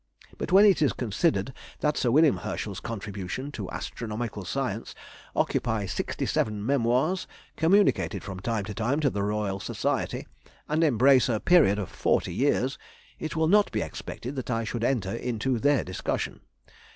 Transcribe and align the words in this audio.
But 0.39 0.51
when 0.51 0.65
it 0.65 0.81
is 0.81 0.93
considered 0.93 1.53
that 1.81 1.95
Sir 1.95 2.09
W. 2.09 2.31
Herschel's 2.37 2.79
contributions 2.79 3.51
to 3.53 3.69
astronomical 3.69 4.43
science 4.45 4.95
occupy 5.35 5.85
sixty 5.85 6.25
seven 6.25 6.65
memoirs, 6.65 7.27
communicated 7.55 8.23
from 8.23 8.39
time 8.39 8.65
to 8.65 8.73
time 8.73 8.99
to 9.01 9.11
the 9.11 9.21
Royal 9.21 9.59
Society, 9.59 10.25
and 10.67 10.83
embrace 10.83 11.29
a 11.29 11.39
period 11.39 11.77
of 11.77 11.87
forty 11.91 12.33
years, 12.33 12.79
it 13.19 13.35
will 13.35 13.47
not 13.47 13.71
be 13.71 13.83
expected 13.83 14.35
that 14.37 14.49
I 14.49 14.63
should 14.63 14.83
enter 14.83 15.13
into 15.13 15.59
their 15.59 15.83
discussion. 15.83 16.39